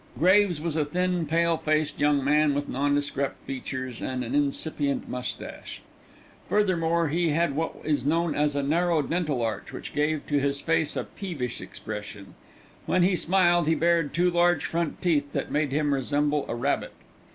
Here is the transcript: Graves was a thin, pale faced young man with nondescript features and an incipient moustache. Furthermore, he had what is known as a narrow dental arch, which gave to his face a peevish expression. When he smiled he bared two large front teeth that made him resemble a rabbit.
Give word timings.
Graves 0.17 0.59
was 0.59 0.75
a 0.75 0.83
thin, 0.83 1.27
pale 1.27 1.57
faced 1.57 1.99
young 1.99 2.23
man 2.23 2.55
with 2.55 2.67
nondescript 2.67 3.45
features 3.45 4.01
and 4.01 4.23
an 4.23 4.33
incipient 4.33 5.07
moustache. 5.07 5.83
Furthermore, 6.49 7.09
he 7.09 7.29
had 7.29 7.55
what 7.55 7.75
is 7.83 8.03
known 8.03 8.33
as 8.33 8.55
a 8.55 8.63
narrow 8.63 9.03
dental 9.03 9.43
arch, 9.43 9.71
which 9.71 9.93
gave 9.93 10.25
to 10.25 10.39
his 10.39 10.59
face 10.59 10.95
a 10.95 11.03
peevish 11.03 11.61
expression. 11.61 12.33
When 12.87 13.03
he 13.03 13.15
smiled 13.15 13.67
he 13.67 13.75
bared 13.75 14.11
two 14.11 14.31
large 14.31 14.65
front 14.65 15.03
teeth 15.03 15.31
that 15.33 15.51
made 15.51 15.71
him 15.71 15.93
resemble 15.93 16.45
a 16.49 16.55
rabbit. 16.55 16.93